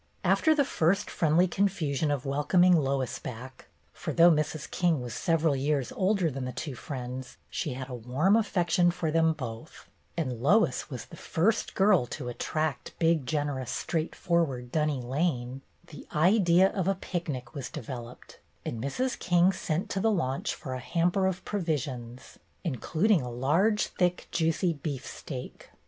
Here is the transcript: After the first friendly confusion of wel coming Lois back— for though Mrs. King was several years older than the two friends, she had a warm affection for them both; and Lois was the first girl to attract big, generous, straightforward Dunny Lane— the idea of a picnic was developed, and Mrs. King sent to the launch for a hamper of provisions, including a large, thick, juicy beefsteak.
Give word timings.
After 0.23 0.55
the 0.55 0.65
first 0.65 1.11
friendly 1.11 1.47
confusion 1.47 2.09
of 2.09 2.25
wel 2.25 2.43
coming 2.43 2.75
Lois 2.75 3.19
back— 3.19 3.67
for 3.93 4.11
though 4.11 4.31
Mrs. 4.31 4.67
King 4.71 4.99
was 4.99 5.13
several 5.13 5.55
years 5.55 5.91
older 5.91 6.31
than 6.31 6.43
the 6.45 6.51
two 6.51 6.73
friends, 6.73 7.37
she 7.51 7.73
had 7.73 7.87
a 7.87 7.93
warm 7.93 8.35
affection 8.35 8.89
for 8.89 9.11
them 9.11 9.33
both; 9.33 9.87
and 10.17 10.41
Lois 10.41 10.89
was 10.89 11.05
the 11.05 11.15
first 11.15 11.75
girl 11.75 12.07
to 12.07 12.29
attract 12.29 12.97
big, 12.97 13.27
generous, 13.27 13.69
straightforward 13.69 14.71
Dunny 14.71 14.99
Lane— 15.03 15.61
the 15.91 16.07
idea 16.15 16.69
of 16.71 16.87
a 16.87 16.95
picnic 16.95 17.53
was 17.53 17.69
developed, 17.69 18.39
and 18.65 18.81
Mrs. 18.83 19.19
King 19.19 19.51
sent 19.53 19.87
to 19.91 19.99
the 19.99 20.09
launch 20.09 20.55
for 20.55 20.73
a 20.73 20.79
hamper 20.79 21.27
of 21.27 21.45
provisions, 21.45 22.39
including 22.63 23.21
a 23.21 23.29
large, 23.29 23.85
thick, 23.89 24.27
juicy 24.31 24.73
beefsteak. 24.73 25.69